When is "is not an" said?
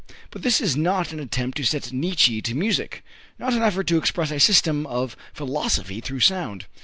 0.61-1.19